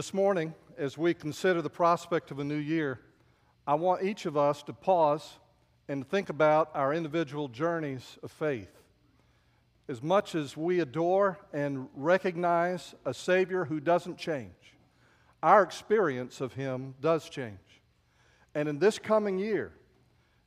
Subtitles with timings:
[0.00, 3.00] This morning, as we consider the prospect of a new year,
[3.66, 5.34] I want each of us to pause
[5.88, 8.70] and think about our individual journeys of faith.
[9.88, 14.74] As much as we adore and recognize a Savior who doesn't change,
[15.42, 17.58] our experience of Him does change.
[18.54, 19.70] And in this coming year,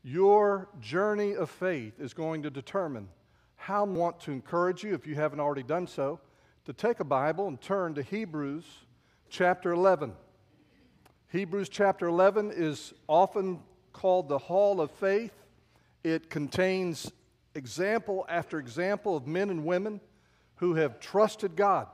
[0.01, 3.07] your journey of faith is going to determine
[3.55, 6.19] how I want to encourage you, if you haven't already done so,
[6.65, 8.65] to take a Bible and turn to Hebrews
[9.33, 10.13] chapter 11.
[11.29, 15.33] Hebrews chapter 11 is often called the Hall of Faith.
[16.03, 17.11] It contains
[17.55, 20.01] example after example of men and women
[20.57, 21.87] who have trusted God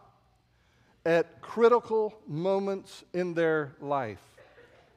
[1.05, 4.21] at critical moments in their life.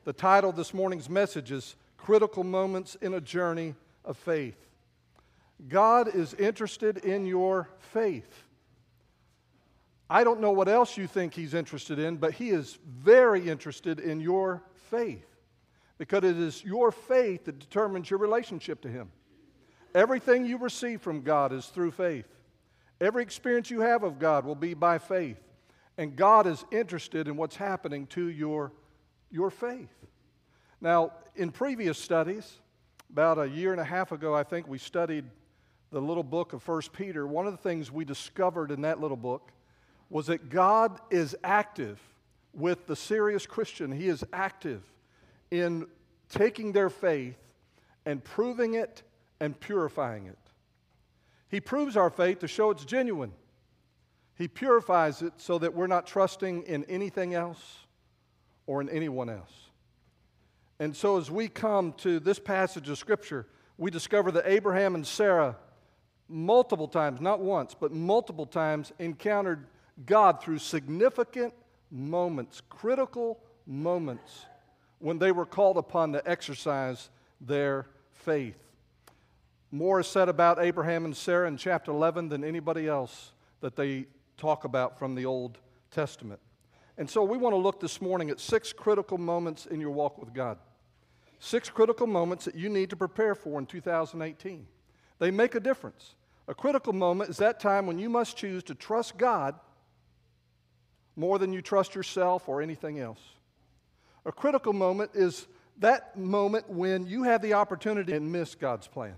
[0.03, 4.59] The title of this morning's message is Critical Moments in a Journey of Faith.
[5.69, 8.49] God is interested in your faith.
[10.13, 13.99] I don't know what else you think He's interested in, but He is very interested
[13.99, 15.25] in your faith
[15.97, 19.11] because it is your faith that determines your relationship to Him.
[19.95, 22.27] Everything you receive from God is through faith.
[23.01, 25.41] Every experience you have of God will be by faith.
[25.97, 28.71] And God is interested in what's happening to your,
[29.31, 29.97] your faith.
[30.83, 32.59] Now, in previous studies,
[33.11, 35.25] about a year and a half ago, I think we studied
[35.91, 37.27] the little book of 1 Peter.
[37.27, 39.53] One of the things we discovered in that little book
[40.13, 41.99] was that God is active
[42.53, 43.91] with the serious Christian.
[43.91, 44.83] He is active
[45.51, 45.87] in
[46.29, 47.39] taking their faith
[48.05, 49.03] and proving it
[49.41, 50.39] and purifying it.
[51.49, 53.33] He proves our faith to show it's genuine.
[54.37, 57.79] He purifies it so that we're not trusting in anything else
[58.67, 59.71] or in anyone else.
[60.79, 63.47] And so, as we come to this passage of Scripture,
[63.79, 65.57] we discover that Abraham and Sarah,
[66.29, 69.69] multiple times, not once, but multiple times, encountered
[70.07, 71.55] God through significant
[71.91, 74.47] moments, critical moments,
[74.99, 77.11] when they were called upon to exercise
[77.41, 78.57] their faith.
[79.71, 84.07] More is said about Abraham and Sarah in chapter 11 than anybody else that they
[84.37, 85.59] talk about from the Old
[85.91, 86.41] Testament.
[86.99, 90.19] And so we want to look this morning at six critical moments in your walk
[90.19, 90.59] with God.
[91.39, 94.67] Six critical moments that you need to prepare for in 2018.
[95.19, 96.15] They make a difference.
[96.49, 99.55] A critical moment is that time when you must choose to trust God
[101.17, 103.21] more than you trust yourself or anything else.
[104.25, 105.47] A critical moment is
[105.79, 109.15] that moment when you have the opportunity and miss God's plan.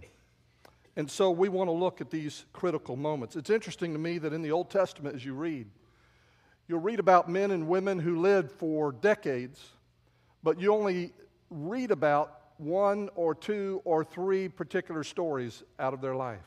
[0.97, 3.37] And so we want to look at these critical moments.
[3.37, 5.67] It's interesting to me that in the Old Testament, as you read,
[6.69, 9.61] you'll read about men and women who lived for decades,
[10.43, 11.13] but you only
[11.51, 16.47] read about one or two or three particular stories out of their life.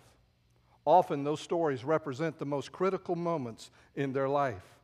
[0.85, 4.76] Often those stories represent the most critical moments in their life.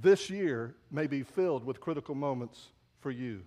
[0.00, 2.68] This year may be filled with critical moments
[3.00, 3.42] for you.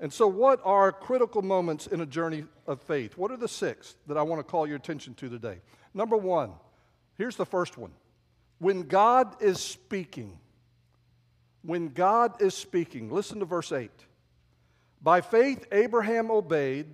[0.00, 3.18] And so, what are critical moments in a journey of faith?
[3.18, 5.58] What are the six that I want to call your attention to today?
[5.92, 6.52] Number one,
[7.16, 7.90] here's the first one.
[8.58, 10.38] When God is speaking,
[11.62, 13.90] when God is speaking, listen to verse 8.
[15.02, 16.86] By faith, Abraham obeyed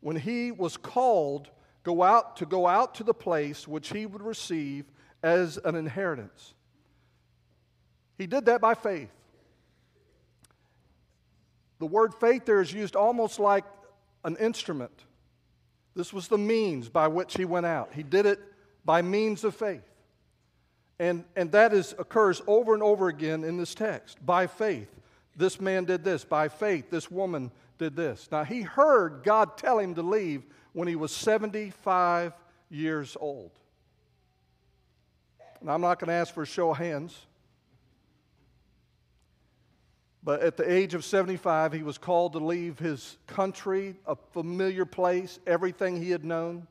[0.00, 1.50] when he was called
[1.82, 4.86] go out to go out to the place which he would receive
[5.22, 6.54] as an inheritance.
[8.18, 9.10] He did that by faith.
[11.78, 13.64] The word faith there is used almost like
[14.24, 14.92] an instrument.
[15.94, 17.90] This was the means by which he went out.
[17.94, 18.40] He did it
[18.84, 19.82] by means of faith.
[20.98, 24.24] And, and that is, occurs over and over again in this text.
[24.24, 24.88] By faith,
[25.36, 26.24] this man did this.
[26.24, 28.28] By faith, this woman did this.
[28.32, 32.32] Now, he heard God tell him to leave when he was 75
[32.70, 33.50] years old.
[35.60, 37.25] And I'm not going to ask for a show of hands.
[40.26, 44.84] But at the age of 75, he was called to leave his country, a familiar
[44.84, 46.66] place, everything he had known.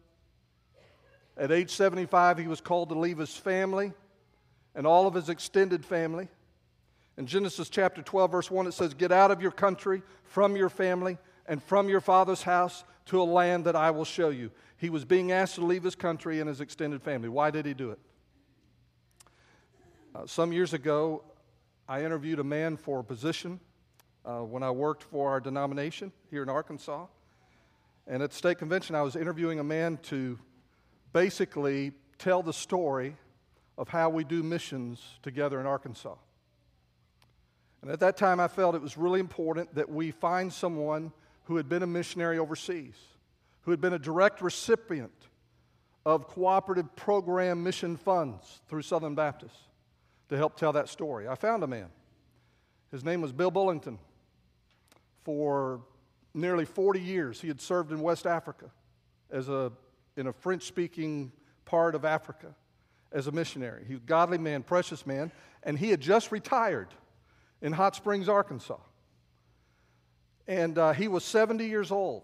[1.38, 3.94] At age 75, he was called to leave his family
[4.76, 6.28] and all of his extended family.
[7.18, 10.68] In Genesis chapter 12, verse 1, it says, Get out of your country, from your
[10.68, 14.52] family, and from your father's house to a land that I will show you.
[14.76, 17.30] He was being asked to leave his country and his extended family.
[17.30, 18.00] Why did he do it?
[20.14, 21.24] Uh, some years ago,
[21.88, 23.60] I interviewed a man for a position
[24.26, 27.06] uh, when I worked for our denomination here in Arkansas.
[28.08, 30.40] And at state convention, I was interviewing a man to
[31.14, 33.16] basically tell the story
[33.78, 36.16] of how we do missions together in Arkansas.
[37.84, 41.12] And at that time, I felt it was really important that we find someone
[41.44, 42.96] who had been a missionary overseas,
[43.62, 45.28] who had been a direct recipient
[46.04, 49.56] of cooperative program mission funds through Southern Baptist
[50.30, 51.28] to help tell that story.
[51.28, 51.90] I found a man.
[52.92, 54.00] His name was Bill Bullington.
[55.24, 55.82] For
[56.34, 58.70] nearly 40 years, he had served in West Africa
[59.32, 59.72] as a,
[60.16, 61.32] in a French speaking
[61.66, 62.54] part of Africa
[63.12, 63.84] as a missionary.
[63.88, 65.32] He was a godly man, precious man,
[65.64, 66.90] and he had just retired
[67.62, 68.78] in Hot Springs, Arkansas.
[70.48, 72.24] And uh, he was 70 years old.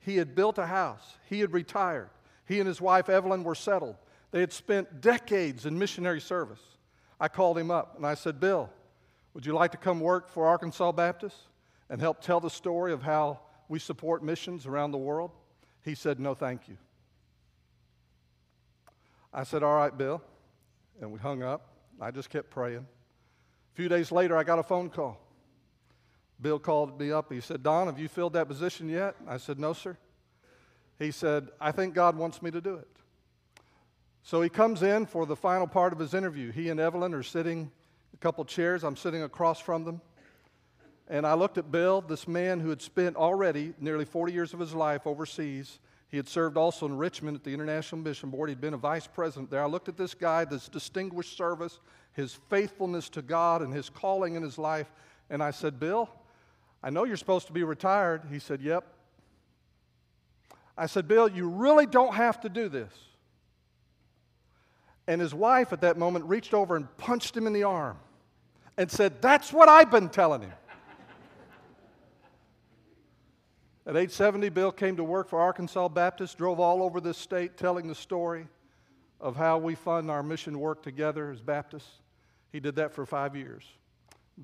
[0.00, 2.10] He had built a house, he had retired.
[2.46, 3.94] He and his wife, Evelyn, were settled.
[4.32, 6.60] They had spent decades in missionary service.
[7.20, 8.70] I called him up and I said, Bill,
[9.34, 11.36] would you like to come work for Arkansas Baptist
[11.88, 15.30] and help tell the story of how we support missions around the world?
[15.84, 16.78] He said, No, thank you.
[19.32, 20.22] I said, All right, Bill.
[21.00, 21.68] And we hung up.
[22.00, 22.86] I just kept praying.
[23.72, 25.20] A few days later, I got a phone call.
[26.40, 27.32] Bill called me up.
[27.32, 29.14] He said, Don, have you filled that position yet?
[29.28, 29.96] I said, No, sir.
[30.98, 32.88] He said, I think God wants me to do it.
[34.22, 36.52] So he comes in for the final part of his interview.
[36.52, 37.70] He and Evelyn are sitting
[38.12, 38.84] a couple chairs.
[38.84, 40.00] I'm sitting across from them.
[41.08, 44.60] And I looked at Bill, this man who had spent already nearly 40 years of
[44.60, 45.80] his life overseas.
[46.08, 48.48] He had served also in Richmond at the International Mission Board.
[48.48, 49.62] He'd been a vice president there.
[49.62, 51.80] I looked at this guy, this distinguished service,
[52.12, 54.90] his faithfulness to God and his calling in his life,
[55.30, 56.10] and I said, Bill,
[56.82, 58.22] I know you're supposed to be retired.
[58.30, 58.84] He said, Yep.
[60.76, 62.92] I said, Bill, you really don't have to do this.
[65.10, 67.98] And his wife at that moment reached over and punched him in the arm
[68.76, 70.52] and said, That's what I've been telling him.
[73.84, 77.56] At age 70, Bill came to work for Arkansas Baptist, drove all over this state
[77.56, 78.46] telling the story
[79.20, 81.90] of how we fund our mission work together as Baptists.
[82.52, 83.64] He did that for five years.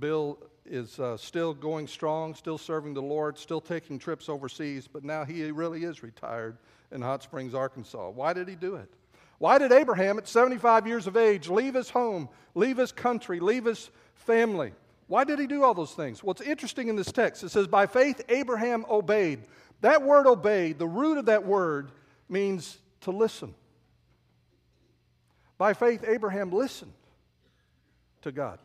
[0.01, 5.05] Bill is uh, still going strong, still serving the Lord, still taking trips overseas, but
[5.05, 6.59] now he really is retired
[6.91, 8.11] in Hot Springs, Arkansas.
[8.11, 8.91] Why did he do it?
[9.39, 13.67] Why did Abraham, at 75 years of age, leave his home, leave his country, leave
[13.67, 14.73] his family?
[15.09, 16.23] Why did he do all those things?
[16.23, 17.45] Well, it's interesting in this text.
[17.45, 19.41] It says, By faith, Abraham obeyed.
[19.83, 21.93] That word obeyed, the root of that word
[22.29, 23.55] means to listen.
[25.59, 26.93] By faith, Abraham listened
[28.23, 28.59] to God.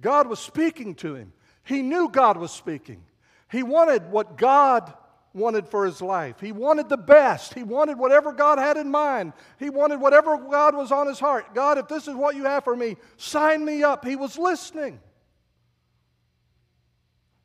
[0.00, 1.32] God was speaking to him.
[1.64, 3.02] He knew God was speaking.
[3.50, 4.92] He wanted what God
[5.34, 6.40] wanted for his life.
[6.40, 7.54] He wanted the best.
[7.54, 9.32] He wanted whatever God had in mind.
[9.58, 11.54] He wanted whatever God was on his heart.
[11.54, 14.04] God, if this is what you have for me, sign me up.
[14.04, 15.00] He was listening.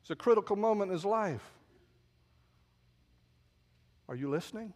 [0.02, 1.42] It's a critical moment in his life.
[4.08, 4.72] Are you listening?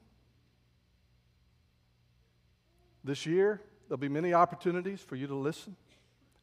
[3.04, 5.74] This year, there'll be many opportunities for you to listen.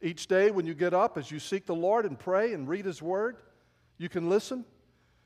[0.02, 2.84] Each day, when you get up, as you seek the Lord and pray and read
[2.84, 3.36] His Word,
[3.98, 4.64] you can listen.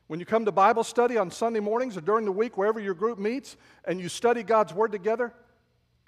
[0.06, 2.94] When you come to Bible study on Sunday mornings or during the week, wherever your
[2.94, 3.56] group meets,
[3.86, 5.32] and you study God's Word together,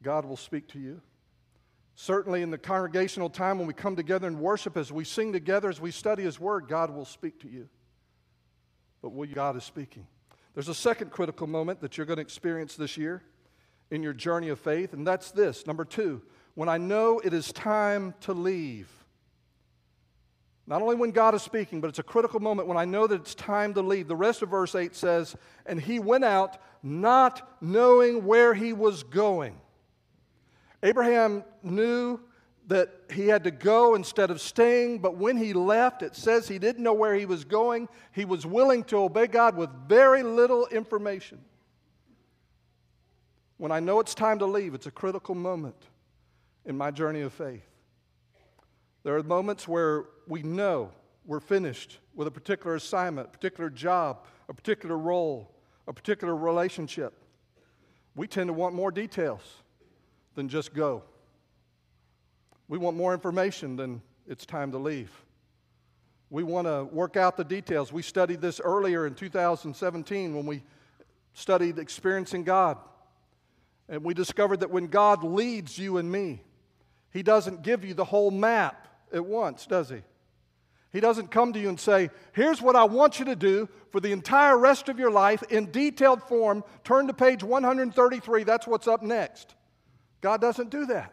[0.03, 1.01] God will speak to you.
[1.95, 5.71] Certainly, in the congregational time when we come together and worship, as we sing together,
[5.71, 7.69] as we study His Word, God will speak to you.
[9.01, 10.07] But will God is speaking.
[10.53, 13.23] There's a second critical moment that you're going to experience this year
[13.91, 15.67] in your journey of faith, and that's this.
[15.67, 16.21] Number two,
[16.55, 18.91] when I know it is time to leave.
[20.67, 23.21] Not only when God is speaking, but it's a critical moment when I know that
[23.21, 24.09] it's time to leave.
[24.09, 29.05] The rest of verse 8 says, And he went out not knowing where he was
[29.05, 29.61] going.
[30.83, 32.21] Abraham knew
[32.67, 36.59] that he had to go instead of staying, but when he left, it says he
[36.59, 37.89] didn't know where he was going.
[38.13, 41.39] He was willing to obey God with very little information.
[43.57, 45.77] When I know it's time to leave, it's a critical moment
[46.65, 47.65] in my journey of faith.
[49.05, 50.91] There are moments where we know
[51.25, 55.55] we're finished with a particular assignment, a particular job, a particular role,
[55.87, 57.15] a particular relationship.
[58.15, 59.43] We tend to want more details
[60.35, 61.03] than just go.
[62.69, 65.11] We want more information than it's time to leave.
[66.31, 67.93] We want to work out the details.
[67.93, 70.63] We studied this earlier in 2017 when we
[71.35, 72.79] studied experiencing God.
[73.89, 76.43] And we discovered that when God leads you and me,
[77.13, 80.03] He doesn't give you the whole map at once, does He?
[80.97, 84.01] He doesn't come to you and say, Here's what I want you to do for
[84.01, 86.65] the entire rest of your life in detailed form.
[86.85, 88.45] Turn to page 133.
[88.45, 89.57] That's what's up next.
[90.23, 91.13] God doesn't do that.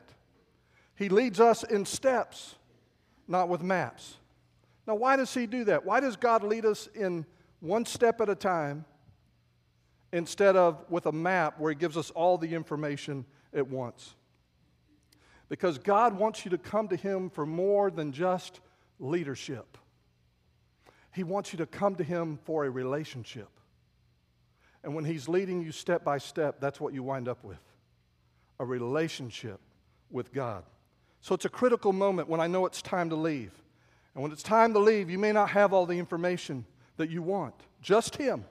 [0.96, 2.56] He leads us in steps,
[3.28, 4.16] not with maps.
[4.88, 5.84] Now, why does He do that?
[5.84, 7.26] Why does God lead us in
[7.60, 8.86] one step at a time
[10.14, 14.16] instead of with a map where He gives us all the information at once?
[15.50, 18.62] Because God wants you to come to Him for more than just
[19.04, 19.78] leadership,
[21.14, 23.50] He wants you to come to Him for a relationship.
[24.84, 27.60] And when He's leading you step by step, that's what you wind up with
[28.60, 29.60] a relationship
[30.10, 30.64] with God.
[31.22, 33.52] So it's a critical moment when I know it's time to leave.
[34.14, 36.66] And when it's time to leave, you may not have all the information
[36.98, 38.46] that you want, just Him,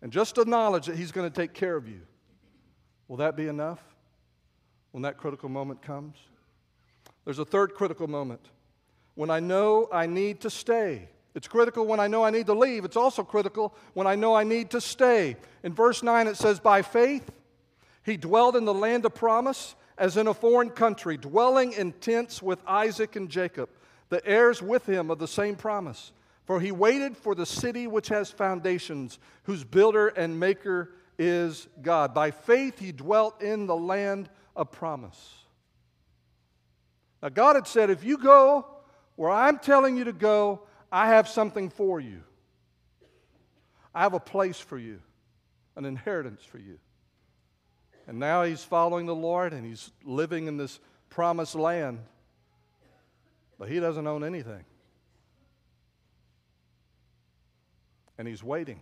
[0.00, 2.00] and just the knowledge that He's going to take care of you.
[3.06, 3.80] Will that be enough
[4.92, 6.16] when that critical moment comes?
[7.24, 8.40] There's a third critical moment
[9.18, 11.08] when I know I need to stay.
[11.34, 12.84] It's critical when I know I need to leave.
[12.84, 15.34] It's also critical when I know I need to stay.
[15.64, 17.28] In verse 9, it says, By faith,
[18.04, 22.40] he dwelled in the land of promise as in a foreign country, dwelling in tents
[22.40, 23.70] with Isaac and Jacob,
[24.08, 26.12] the heirs with him of the same promise.
[26.44, 32.14] For he waited for the city which has foundations, whose builder and maker is God.
[32.14, 35.38] By faith, he dwelt in the land of promise.
[37.20, 38.77] Now, God had said, If you go
[39.18, 40.60] where I'm telling you to go,
[40.92, 42.22] I have something for you.
[43.92, 45.00] I have a place for you,
[45.74, 46.78] an inheritance for you.
[48.06, 50.78] And now he's following the Lord and he's living in this
[51.10, 51.98] promised land,
[53.58, 54.64] but he doesn't own anything.
[58.18, 58.78] And he's waiting.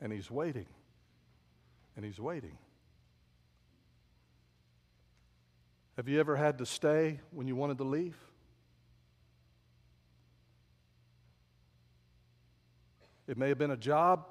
[0.00, 0.66] And he's waiting.
[1.94, 2.58] And he's waiting.
[5.96, 8.16] Have you ever had to stay when you wanted to leave?
[13.26, 14.26] It may have been a job.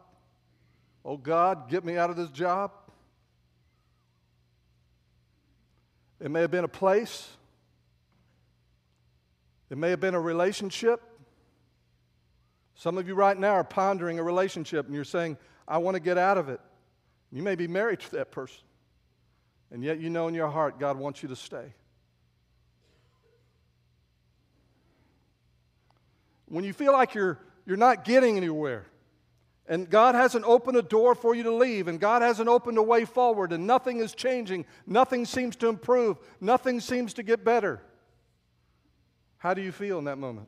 [1.03, 2.71] Oh God, get me out of this job.
[6.19, 7.29] It may have been a place.
[9.69, 11.01] It may have been a relationship.
[12.75, 15.99] Some of you right now are pondering a relationship and you're saying, I want to
[15.99, 16.59] get out of it.
[17.31, 18.61] You may be married to that person.
[19.71, 21.73] And yet you know in your heart God wants you to stay.
[26.47, 28.85] When you feel like you're, you're not getting anywhere,
[29.67, 32.83] and God hasn't opened a door for you to leave, and God hasn't opened a
[32.83, 37.81] way forward, and nothing is changing, nothing seems to improve, nothing seems to get better.
[39.37, 40.47] How do you feel in that moment?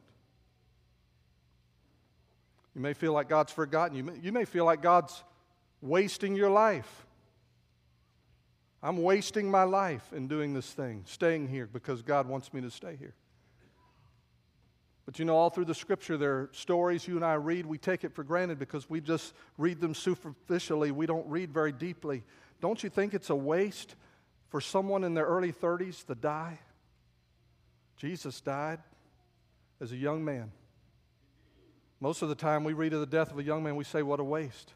[2.75, 3.97] You may feel like God's forgotten.
[3.97, 5.23] You you may feel like God's
[5.81, 7.06] wasting your life.
[8.81, 12.69] I'm wasting my life in doing this thing, staying here because God wants me to
[12.69, 13.15] stay here.
[15.05, 17.65] But you know, all through the scripture, there are stories you and I read.
[17.65, 20.91] We take it for granted because we just read them superficially.
[20.91, 22.23] We don't read very deeply.
[22.59, 23.95] Don't you think it's a waste
[24.49, 26.59] for someone in their early 30s to die?
[27.95, 28.79] Jesus died
[29.79, 30.51] as a young man.
[31.99, 34.03] Most of the time, we read of the death of a young man, we say,
[34.03, 34.73] What a waste.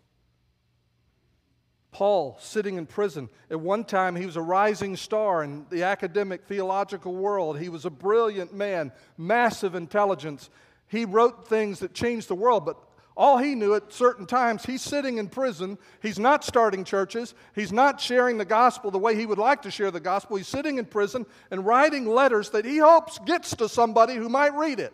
[1.92, 3.30] Paul sitting in prison.
[3.50, 7.60] At one time, he was a rising star in the academic theological world.
[7.60, 10.50] He was a brilliant man, massive intelligence.
[10.88, 12.78] He wrote things that changed the world, but
[13.16, 15.78] all he knew at certain times, he's sitting in prison.
[16.02, 17.34] He's not starting churches.
[17.54, 20.38] He's not sharing the gospel the way he would like to share the gospel.
[20.38, 24.56] He's sitting in prison and writing letters that he hopes gets to somebody who might
[24.56, 24.94] read it.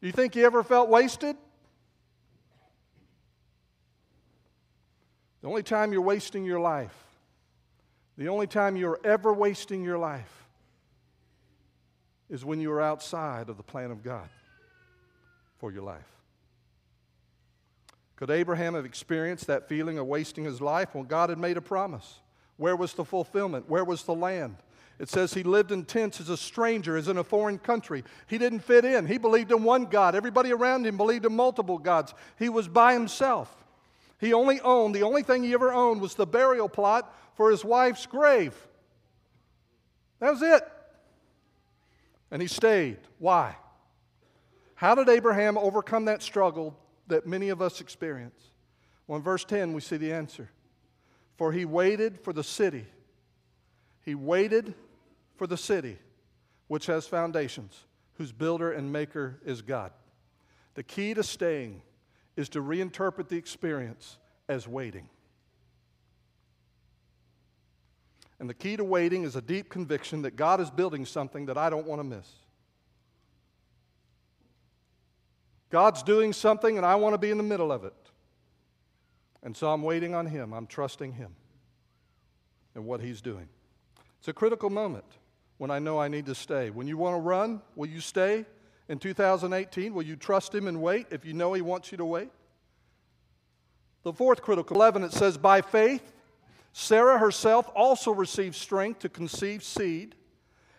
[0.00, 1.36] Do you think he ever felt wasted?
[5.46, 6.92] The only time you're wasting your life,
[8.18, 10.48] the only time you're ever wasting your life,
[12.28, 14.28] is when you are outside of the plan of God
[15.58, 16.10] for your life.
[18.16, 21.62] Could Abraham have experienced that feeling of wasting his life when God had made a
[21.62, 22.18] promise?
[22.56, 23.68] Where was the fulfillment?
[23.68, 24.56] Where was the land?
[24.98, 28.02] It says he lived in tents as a stranger, as in a foreign country.
[28.26, 29.06] He didn't fit in.
[29.06, 30.16] He believed in one God.
[30.16, 32.14] Everybody around him believed in multiple gods.
[32.36, 33.62] He was by himself.
[34.18, 37.64] He only owned, the only thing he ever owned was the burial plot for his
[37.64, 38.54] wife's grave.
[40.20, 40.66] That was it.
[42.30, 42.98] And he stayed.
[43.18, 43.56] Why?
[44.74, 48.40] How did Abraham overcome that struggle that many of us experience?
[49.06, 50.50] Well, in verse 10, we see the answer.
[51.36, 52.86] For he waited for the city.
[54.04, 54.74] He waited
[55.36, 55.98] for the city
[56.68, 59.92] which has foundations, whose builder and maker is God.
[60.74, 61.82] The key to staying
[62.36, 65.08] is to reinterpret the experience as waiting.
[68.38, 71.56] And the key to waiting is a deep conviction that God is building something that
[71.56, 72.28] I don't want to miss.
[75.70, 77.94] God's doing something and I want to be in the middle of it.
[79.42, 80.52] And so I'm waiting on Him.
[80.52, 81.34] I'm trusting Him
[82.74, 83.48] and what He's doing.
[84.18, 85.04] It's a critical moment
[85.58, 86.70] when I know I need to stay.
[86.70, 88.44] When you want to run, will you stay?
[88.88, 89.92] In 2018?
[89.92, 92.30] Will you trust Him and wait if you know He wants you to wait?
[94.02, 96.12] The fourth critical 11, it says, By faith,
[96.72, 100.14] Sarah herself also received strength to conceive seed,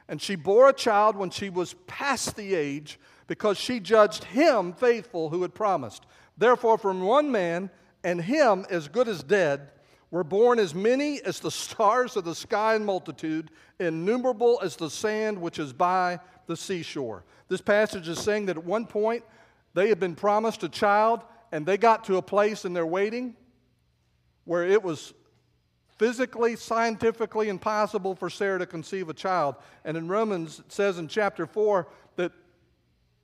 [0.07, 4.71] and she bore a child when she was past the age because she judged him
[4.71, 6.05] faithful who had promised.
[6.37, 7.69] Therefore, from one man,
[8.03, 9.71] and him as good as dead,
[10.11, 14.89] were born as many as the stars of the sky in multitude, innumerable as the
[14.89, 17.23] sand which is by the seashore.
[17.49, 19.23] This passage is saying that at one point
[19.73, 23.35] they had been promised a child and they got to a place in their waiting
[24.45, 25.13] where it was
[25.97, 29.55] physically, scientifically impossible for Sarah to conceive a child.
[29.83, 32.31] And in Romans, it says in chapter 4 that,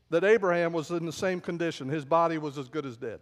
[0.09, 1.87] that Abraham was in the same condition.
[1.87, 3.19] His body was as good as dead.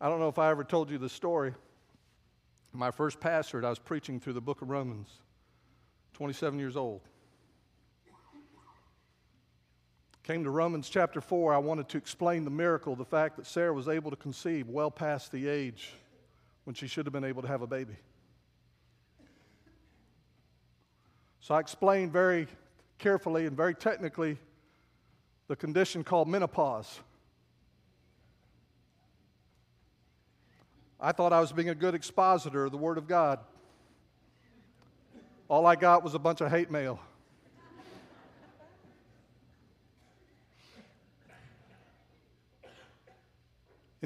[0.00, 1.54] I don't know if I ever told you the story.
[2.72, 5.08] My first pastorate, I was preaching through the book of Romans,
[6.14, 7.00] 27 years old.
[10.26, 13.72] Came to Romans chapter 4, I wanted to explain the miracle, the fact that Sarah
[13.72, 15.92] was able to conceive well past the age
[16.64, 17.94] when she should have been able to have a baby.
[21.38, 22.48] So I explained very
[22.98, 24.36] carefully and very technically
[25.46, 26.98] the condition called menopause.
[31.00, 33.38] I thought I was being a good expositor of the Word of God.
[35.46, 36.98] All I got was a bunch of hate mail.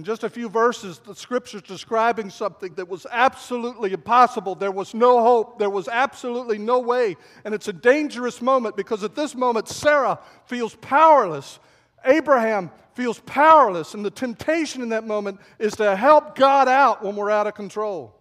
[0.01, 4.55] In just a few verses, the scripture's describing something that was absolutely impossible.
[4.55, 5.59] There was no hope.
[5.59, 7.19] There was absolutely no way.
[7.45, 11.59] And it's a dangerous moment because at this moment, Sarah feels powerless.
[12.03, 13.93] Abraham feels powerless.
[13.93, 17.53] And the temptation in that moment is to help God out when we're out of
[17.53, 18.19] control,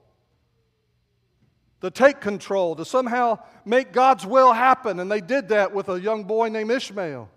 [1.79, 4.99] to take control, to somehow make God's will happen.
[4.99, 7.29] And they did that with a young boy named Ishmael.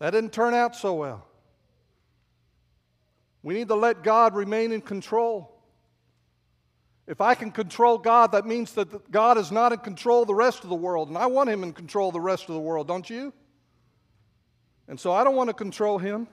[0.00, 1.26] That didn't turn out so well.
[3.44, 5.52] We need to let God remain in control.
[7.06, 10.34] If I can control God, that means that God is not in control of the
[10.34, 11.08] rest of the world.
[11.08, 13.34] And I want Him in control of the rest of the world, don't you?
[14.88, 16.26] And so I don't want to control Him.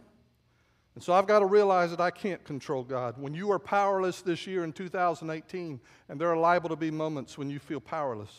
[0.95, 3.17] And so I've got to realize that I can't control God.
[3.17, 7.37] When you are powerless this year in 2018, and there are liable to be moments
[7.37, 8.31] when you feel powerless,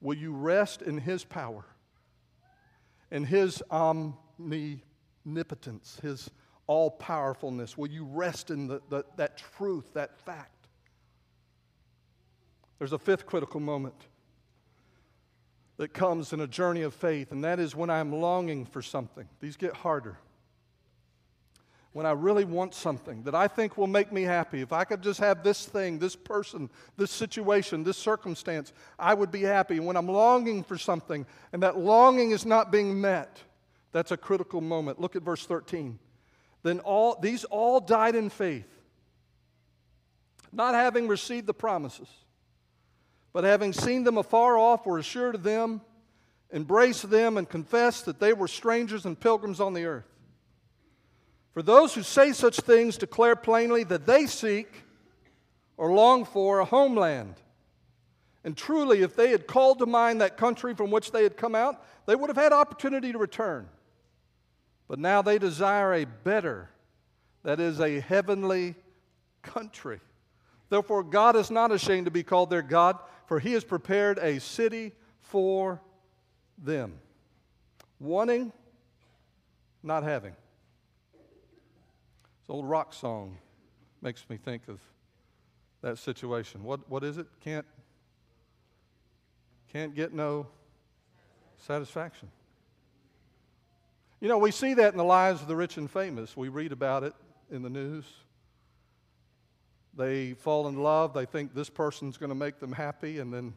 [0.00, 1.64] will you rest in His power
[3.10, 6.30] and His omnipotence, His
[6.66, 7.76] all powerfulness?
[7.76, 10.68] Will you rest in the, the, that truth, that fact?
[12.78, 13.94] There's a fifth critical moment
[15.76, 19.28] that comes in a journey of faith, and that is when I'm longing for something.
[19.40, 20.18] These get harder.
[21.92, 24.62] When I really want something that I think will make me happy.
[24.62, 29.30] If I could just have this thing, this person, this situation, this circumstance, I would
[29.30, 29.78] be happy.
[29.78, 33.42] When I'm longing for something and that longing is not being met,
[33.92, 35.00] that's a critical moment.
[35.00, 35.98] Look at verse 13.
[36.62, 38.68] Then all these all died in faith,
[40.52, 42.08] not having received the promises,
[43.32, 45.80] but having seen them afar off, were assured of them,
[46.52, 50.06] embraced them, and confessed that they were strangers and pilgrims on the earth.
[51.52, 54.84] For those who say such things declare plainly that they seek
[55.76, 57.34] or long for a homeland.
[58.44, 61.54] And truly, if they had called to mind that country from which they had come
[61.54, 63.68] out, they would have had opportunity to return.
[64.88, 66.68] But now they desire a better,
[67.42, 68.74] that is, a heavenly
[69.42, 70.00] country.
[70.68, 74.40] Therefore, God is not ashamed to be called their God, for he has prepared a
[74.40, 75.80] city for
[76.58, 76.94] them.
[77.98, 78.52] Wanting,
[79.82, 80.34] not having.
[81.12, 83.38] This old rock song
[84.00, 84.80] makes me think of
[85.82, 86.64] that situation.
[86.64, 87.26] What, what is it?
[87.40, 87.66] Can't,
[89.72, 90.46] can't get no
[91.58, 92.28] satisfaction.
[94.22, 96.36] You know, we see that in the lives of the rich and famous.
[96.36, 97.12] We read about it
[97.50, 98.04] in the news.
[99.94, 103.52] They fall in love, they think this person's going to make them happy, and then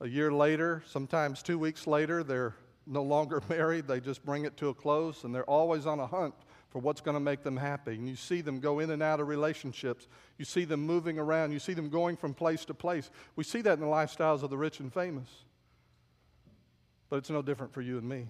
[0.00, 3.86] a year later, sometimes two weeks later, they're no longer married.
[3.86, 6.34] They just bring it to a close, and they're always on a hunt
[6.70, 7.94] for what's going to make them happy.
[7.94, 10.08] And you see them go in and out of relationships.
[10.36, 11.52] You see them moving around.
[11.52, 13.08] You see them going from place to place.
[13.36, 15.28] We see that in the lifestyles of the rich and famous.
[17.08, 18.26] But it's no different for you and me.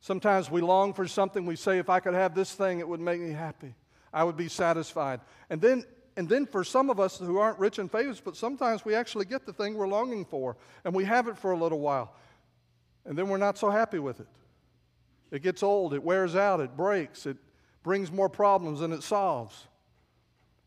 [0.00, 1.46] Sometimes we long for something.
[1.46, 3.74] We say, if I could have this thing, it would make me happy.
[4.12, 5.20] I would be satisfied.
[5.50, 5.84] And then,
[6.16, 9.24] and then for some of us who aren't rich and famous, but sometimes we actually
[9.24, 12.14] get the thing we're longing for, and we have it for a little while.
[13.04, 14.26] And then we're not so happy with it.
[15.30, 17.36] It gets old, it wears out, it breaks, it
[17.82, 19.66] brings more problems than it solves.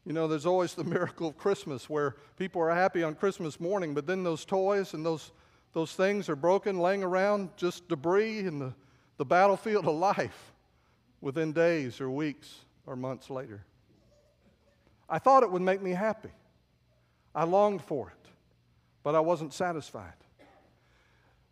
[0.06, 3.94] You know, there's always the miracle of Christmas where people are happy on Christmas morning,
[3.94, 5.32] but then those toys and those,
[5.74, 8.74] those things are broken, laying around, just debris, and the
[9.20, 10.54] the battlefield of life
[11.20, 12.56] within days or weeks
[12.88, 13.66] or months later.
[15.10, 16.32] I thought it would make me happy.
[17.36, 18.30] I longed for it,
[19.04, 20.14] but I wasn't satisfied.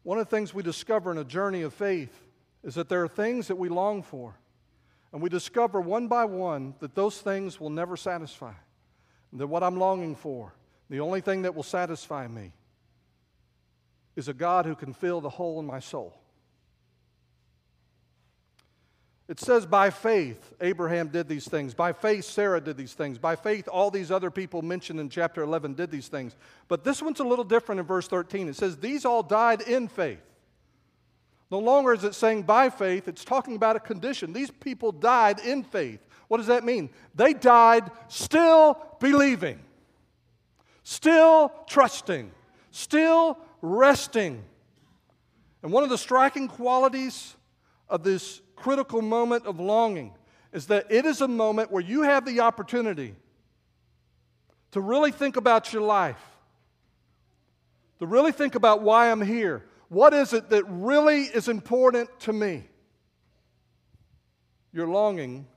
[0.04, 2.18] One of the things we discover in a journey of faith
[2.64, 4.34] is that there are things that we long for,
[5.12, 8.54] and we discover one by one that those things will never satisfy.
[9.34, 10.54] That what I'm longing for,
[10.90, 12.54] the only thing that will satisfy me,
[14.16, 16.18] is a God who can fill the hole in my soul.
[19.28, 21.74] It says, by faith, Abraham did these things.
[21.74, 23.18] By faith, Sarah did these things.
[23.18, 26.36] By faith, all these other people mentioned in chapter 11 did these things.
[26.70, 28.48] But this one's a little different in verse 13.
[28.48, 30.22] It says, These all died in faith.
[31.52, 34.32] No longer is it saying by faith, it's talking about a condition.
[34.32, 36.00] These people died in faith.
[36.30, 36.90] What does that mean?
[37.16, 39.60] They died still believing,
[40.84, 42.32] still trusting,
[42.72, 44.44] still resting.
[45.64, 47.36] And one of the striking qualities
[47.90, 50.14] of this critical moment of longing
[50.52, 53.16] is that it is a moment where you have the opportunity
[54.72, 56.22] to really think about your life,
[58.00, 59.64] to really think about why I'm here.
[59.90, 62.66] What is it that really is important to me?
[64.74, 65.48] Your longing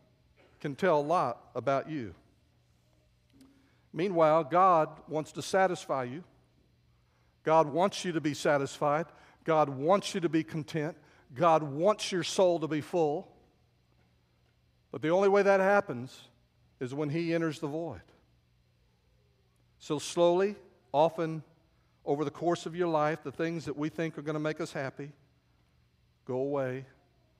[0.60, 2.14] can tell a lot about you.
[3.92, 6.22] Meanwhile, God wants to satisfy you.
[7.42, 9.06] God wants you to be satisfied.
[9.44, 10.96] God wants you to be content.
[11.34, 13.28] God wants your soul to be full.
[14.90, 16.20] But the only way that happens
[16.80, 18.02] is when He enters the void.
[19.78, 20.56] So, slowly,
[20.92, 21.42] often
[22.04, 24.60] over the course of your life, the things that we think are going to make
[24.60, 25.12] us happy
[26.26, 26.84] go away,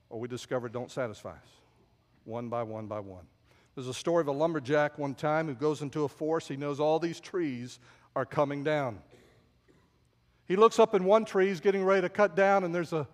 [0.09, 1.49] or we discover don't satisfy us,
[2.25, 3.25] one by one by one.
[3.75, 6.49] There's a story of a lumberjack one time who goes into a forest.
[6.49, 7.79] He knows all these trees
[8.15, 8.99] are coming down.
[10.45, 13.07] He looks up in one tree, he's getting ready to cut down, and there's a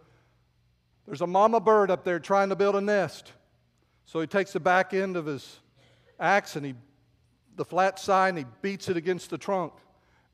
[1.08, 3.32] there's a mama bird up there trying to build a nest.
[4.06, 5.60] So he takes the back end of his
[6.20, 6.76] axe and he,
[7.56, 9.74] the flat side, and he beats it against the trunk.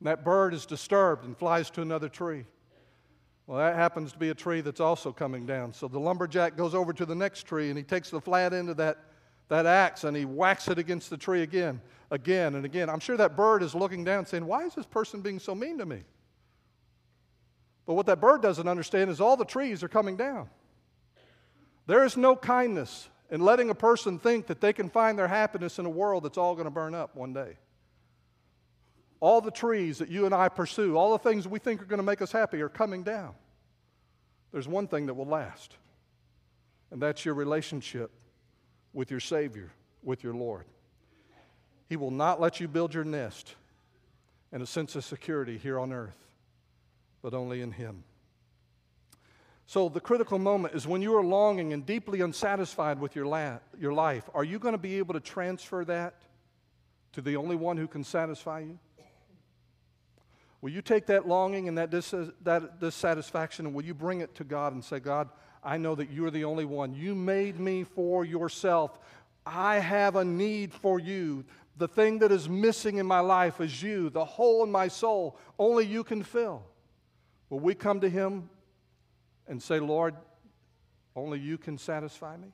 [0.00, 2.44] And that bird is disturbed and flies to another tree.
[3.46, 5.72] Well, that happens to be a tree that's also coming down.
[5.72, 8.68] So the lumberjack goes over to the next tree and he takes the flat end
[8.68, 8.98] of that,
[9.48, 12.90] that axe and he whacks it against the tree again, again, and again.
[12.90, 15.78] I'm sure that bird is looking down saying, Why is this person being so mean
[15.78, 16.02] to me?
[17.86, 20.48] But what that bird doesn't understand is all the trees are coming down.
[21.86, 25.78] There is no kindness in letting a person think that they can find their happiness
[25.78, 27.56] in a world that's all going to burn up one day.
[29.20, 31.98] All the trees that you and I pursue, all the things we think are going
[31.98, 33.34] to make us happy are coming down.
[34.52, 35.74] There's one thing that will last,
[36.90, 38.10] and that's your relationship
[38.92, 40.64] with your Savior, with your Lord.
[41.88, 43.54] He will not let you build your nest
[44.52, 46.16] in a sense of security here on earth,
[47.20, 48.04] but only in Him.
[49.66, 53.58] So, the critical moment is when you are longing and deeply unsatisfied with your, la-
[53.78, 56.22] your life, are you going to be able to transfer that
[57.12, 58.78] to the only one who can satisfy you?
[60.60, 64.34] Will you take that longing and that, dis- that dissatisfaction and will you bring it
[64.36, 65.28] to God and say, God,
[65.62, 66.94] I know that you're the only one.
[66.94, 68.98] You made me for yourself.
[69.46, 71.44] I have a need for you.
[71.76, 74.10] The thing that is missing in my life is you.
[74.10, 76.62] The hole in my soul, only you can fill.
[77.50, 78.48] Will we come to Him
[79.48, 80.14] and say, Lord,
[81.16, 82.48] only you can satisfy me?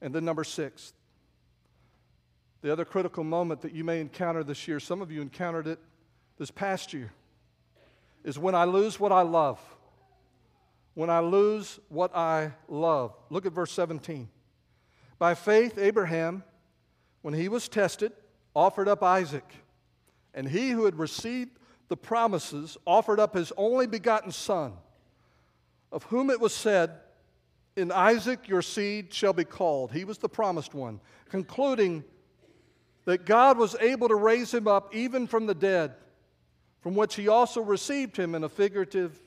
[0.00, 0.94] And then, number six,
[2.62, 5.78] the other critical moment that you may encounter this year, some of you encountered it
[6.38, 7.12] this past year,
[8.24, 9.60] is when I lose what I love.
[10.94, 13.14] When I lose what I love.
[13.30, 14.28] Look at verse 17.
[15.18, 16.42] By faith, Abraham,
[17.22, 18.12] when he was tested,
[18.54, 19.44] offered up Isaac.
[20.34, 21.58] And he who had received
[21.90, 24.72] the promises, offered up his only begotten Son,
[25.90, 26.92] of whom it was said,
[27.76, 29.90] In Isaac your seed shall be called.
[29.90, 32.04] He was the promised one, concluding
[33.06, 35.94] that God was able to raise him up even from the dead,
[36.80, 39.20] from which he also received him in a figurative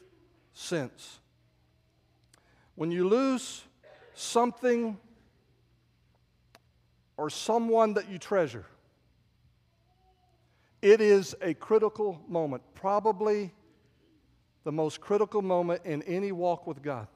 [0.54, 1.20] sense.
[2.76, 3.62] When you lose
[4.14, 4.98] something
[7.18, 8.66] or someone that you treasure,
[10.84, 13.54] it is a critical moment, probably
[14.66, 17.08] the most critical moment in any walk with God.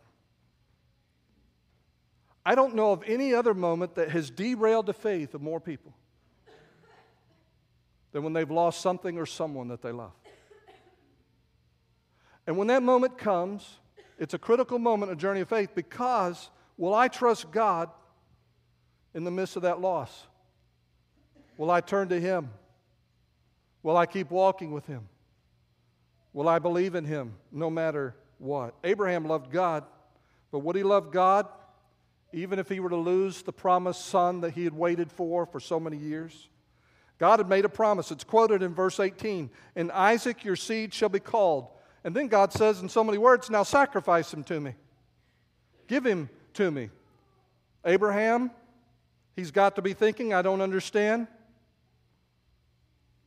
[2.45, 5.93] I don't know of any other moment that has derailed the faith of more people
[8.13, 10.13] than when they've lost something or someone that they love.
[12.47, 13.80] And when that moment comes,
[14.17, 17.89] it's a critical moment, a journey of faith, because will I trust God
[19.13, 20.25] in the midst of that loss?
[21.58, 22.49] Will I turn to Him?
[23.88, 25.08] Will I keep walking with him?
[26.34, 28.76] Will I believe in him no matter what?
[28.84, 29.86] Abraham loved God,
[30.52, 31.47] but would he love God
[32.34, 35.62] even if he were to lose the promised son that he had waited for for
[35.62, 36.50] so many years?
[37.17, 38.12] God had made a promise.
[38.12, 41.69] It's quoted in verse 18 In Isaac your seed shall be called.
[42.04, 44.76] And then God says in so many words, Now sacrifice him to me.
[45.88, 46.89] Give him to me.
[47.86, 48.52] Abraham,
[49.38, 51.28] he's got to be thinking, I don't understand.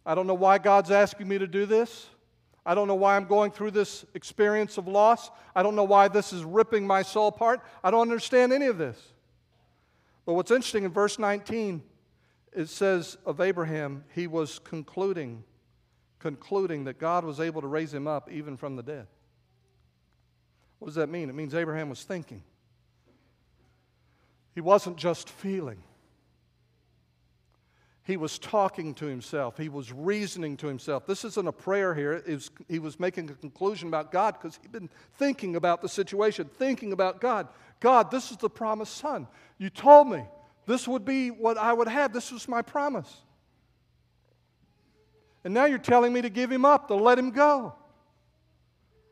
[0.04, 2.06] I don't know why God's asking me to do this.
[2.64, 5.30] I don't know why I'm going through this experience of loss.
[5.54, 7.60] I don't know why this is ripping my soul apart.
[7.82, 8.98] I don't understand any of this.
[10.26, 11.82] But what's interesting in verse 19,
[12.52, 15.44] it says of Abraham, he was concluding,
[16.18, 19.06] concluding that God was able to raise him up even from the dead.
[20.78, 21.28] What does that mean?
[21.28, 22.42] It means Abraham was thinking.
[24.54, 25.82] He wasn't just feeling.
[28.04, 29.58] He was talking to himself.
[29.58, 31.06] He was reasoning to himself.
[31.06, 32.22] This isn't a prayer here.
[32.26, 36.48] Was, he was making a conclusion about God because he'd been thinking about the situation,
[36.58, 37.48] thinking about God.
[37.78, 39.28] God, this is the promised son.
[39.58, 40.24] You told me
[40.66, 42.12] this would be what I would have.
[42.12, 43.14] This was my promise.
[45.44, 47.74] And now you're telling me to give him up, to let him go.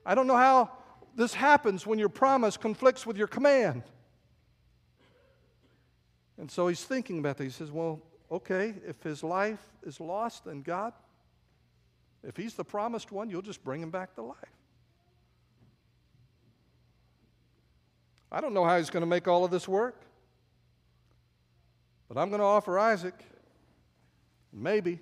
[0.04, 0.70] I don't know how
[1.14, 3.82] this happens when your promise conflicts with your command.
[6.38, 7.46] And so he's thinking about this.
[7.46, 10.92] He says, Well, okay, if his life is lost, then God,
[12.22, 14.36] if he's the promised one, you'll just bring him back to life.
[18.30, 20.02] I don't know how he's going to make all of this work,
[22.08, 23.14] but I'm going to offer Isaac.
[24.52, 25.00] Maybe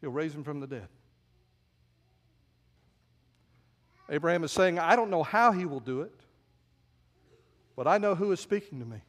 [0.00, 0.88] he'll raise him from the dead.
[4.10, 6.14] Abraham is saying, I don't know how he will do it,
[7.76, 9.02] but I know who is speaking to me.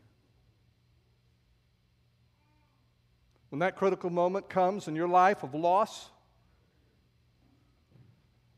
[3.49, 6.09] When that critical moment comes in your life of loss,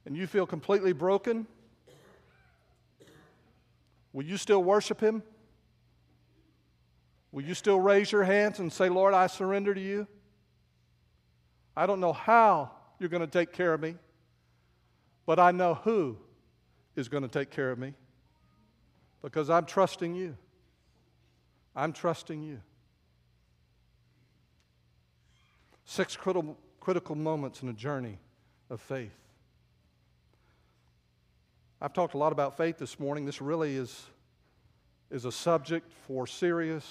[0.06, 1.48] and you feel completely broken,
[4.12, 5.24] will you still worship Him?
[7.32, 10.08] Will you still raise your hands and say, Lord, I surrender to you?
[11.78, 13.96] I don't know how you're going to take care of me,
[15.26, 16.18] but I know who
[16.96, 17.94] is going to take care of me
[19.22, 20.36] because I'm trusting you.
[21.74, 22.60] I'm trusting you.
[25.92, 28.18] Six critical, critical moments in a journey
[28.70, 29.12] of faith.
[31.82, 33.26] I've talked a lot about faith this morning.
[33.26, 34.06] This really is,
[35.10, 36.86] is a subject for serious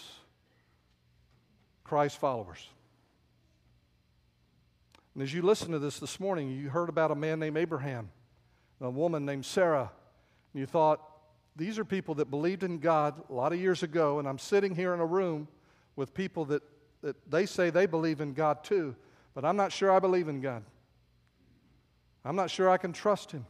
[1.82, 2.68] Christ followers.
[5.14, 8.10] And as you listen to this this morning, you heard about a man named Abraham
[8.80, 9.90] and a woman named Sarah.
[10.52, 11.00] And you thought,
[11.56, 14.74] these are people that believed in God a lot of years ago, and I'm sitting
[14.74, 15.48] here in a room
[15.96, 16.62] with people that
[17.02, 18.94] that they say they believe in God too,
[19.34, 20.62] but I'm not sure I believe in God.
[22.24, 23.46] I'm not sure I can trust Him.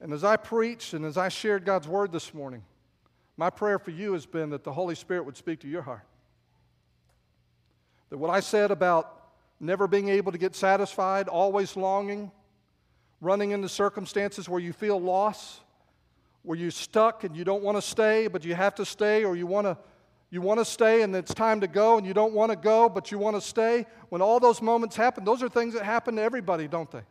[0.00, 2.62] And as I preached and as I shared God's word this morning,
[3.36, 6.04] my prayer for you has been that the Holy Spirit would speak to your heart.
[8.10, 9.20] That what I said about
[9.60, 12.30] never being able to get satisfied, always longing,
[13.20, 15.60] running into circumstances where you feel loss,
[16.42, 19.36] where you're stuck and you don't want to stay, but you have to stay, or
[19.36, 19.76] you want to
[20.30, 22.88] you want to stay and it's time to go and you don't want to go,
[22.88, 23.84] but you want to stay.
[24.10, 27.02] When all those moments happen, those are things that happen to everybody, don't they?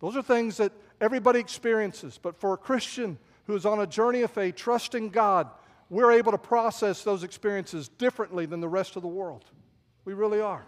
[0.00, 2.18] Those are things that everybody experiences.
[2.20, 5.48] But for a Christian who is on a journey of faith, trusting God,
[5.88, 9.44] we're able to process those experiences differently than the rest of the world.
[10.04, 10.64] We really are.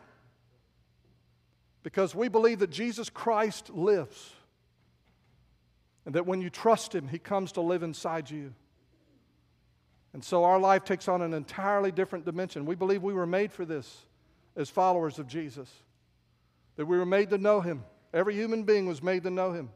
[1.83, 4.34] Because we believe that Jesus Christ lives.
[6.07, 8.55] And that when you trust Him, He comes to live inside you.
[10.13, 12.67] And so our life takes on an entirely different dimension.
[12.67, 14.07] We believe we were made for this
[14.57, 15.69] as followers of Jesus,
[16.77, 17.85] that we were made to know Him.
[18.13, 19.71] Every human being was made to know Him.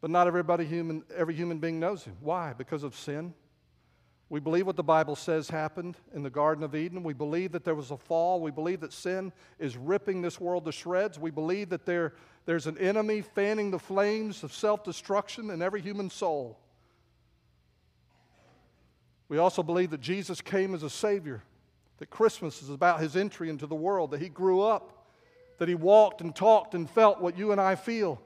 [0.00, 2.16] But not everybody human, every human being knows Him.
[2.20, 2.52] Why?
[2.52, 3.34] Because of sin.
[4.30, 7.02] We believe what the Bible says happened in the Garden of Eden.
[7.02, 8.40] We believe that there was a fall.
[8.40, 11.18] We believe that sin is ripping this world to shreds.
[11.18, 12.12] We believe that there,
[12.48, 16.58] there's an enemy fanning the flames of self destruction in every human soul.
[19.28, 21.42] We also believe that Jesus came as a Savior,
[21.98, 25.10] that Christmas is about His entry into the world, that He grew up,
[25.58, 28.18] that He walked and talked and felt what you and I feel.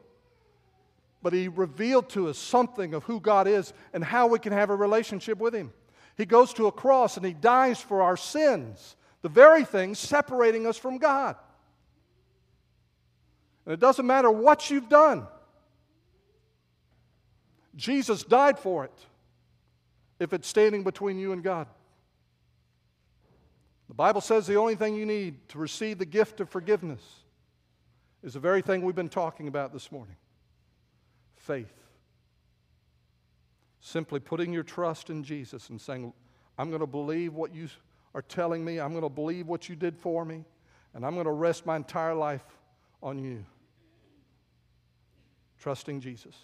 [1.21, 4.71] But He revealed to us something of who God is and how we can have
[4.71, 5.73] a relationship with Him.
[6.17, 10.65] He goes to a cross and he dies for our sins, the very things separating
[10.65, 11.35] us from God.
[13.65, 15.27] And it doesn't matter what you've done,
[17.75, 19.07] Jesus died for it
[20.19, 21.67] if it's standing between you and God.
[23.89, 27.03] The Bible says the only thing you need to receive the gift of forgiveness
[28.23, 30.17] is the very thing we've been talking about this morning
[31.37, 31.73] faith.
[33.81, 36.13] Simply putting your trust in Jesus and saying,
[36.57, 37.69] I'm going to believe what you
[38.15, 40.45] are telling me, I'm going to believe what you did for me,
[40.95, 42.45] and I'm going to rest my entire life
[43.03, 43.45] on you.
[45.63, 46.35] Trusting Jesus.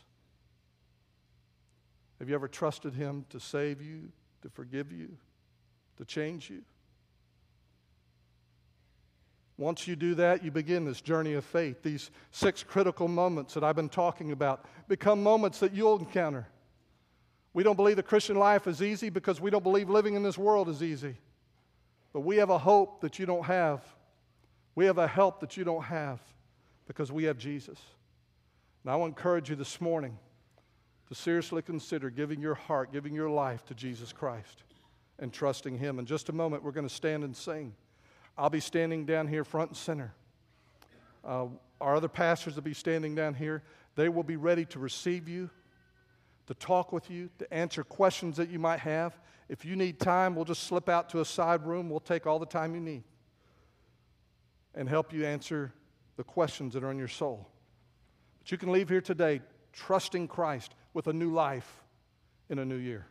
[2.20, 5.08] Have you ever trusted Him to save you, to forgive you,
[5.96, 6.62] to change you?
[9.56, 11.82] Once you do that, you begin this journey of faith.
[11.82, 16.46] These six critical moments that I've been talking about become moments that you'll encounter.
[17.54, 20.38] We don't believe the Christian life is easy because we don't believe living in this
[20.38, 21.16] world is easy.
[22.12, 23.82] But we have a hope that you don't have.
[24.76, 26.20] We have a help that you don't have
[26.86, 27.80] because we have Jesus.
[28.82, 30.18] And I want to encourage you this morning
[31.08, 34.62] to seriously consider giving your heart, giving your life to Jesus Christ
[35.18, 35.98] and trusting Him.
[35.98, 37.74] In just a moment, we're going to stand and sing.
[38.36, 40.14] I'll be standing down here front and center.
[41.24, 41.46] Uh,
[41.80, 43.62] our other pastors will be standing down here.
[43.96, 45.50] They will be ready to receive you,
[46.46, 49.18] to talk with you, to answer questions that you might have.
[49.48, 51.90] If you need time, we'll just slip out to a side room.
[51.90, 53.02] We'll take all the time you need
[54.74, 55.72] and help you answer
[56.16, 57.48] the questions that are in your soul.
[58.50, 59.40] You can leave here today
[59.72, 61.84] trusting Christ with a new life
[62.48, 63.06] in a new year.